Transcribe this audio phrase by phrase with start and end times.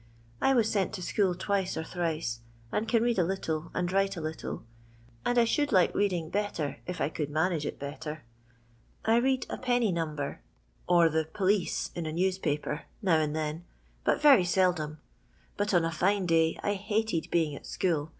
[0.41, 2.39] I was sent to school twice or thrice,
[2.71, 4.63] and can read a little and write a little;
[5.23, 8.23] and I should like reading better if I could manage it batter.
[9.05, 10.41] I read a penny number,
[10.89, 11.21] 66 LONDON LABOUR AND THE LONDON POOR.
[11.21, 13.65] or the 'police' in a newspaper, now and then,
[14.03, 14.97] but Tory Mldom.
[15.55, 18.09] But on a fine day I hated being at school.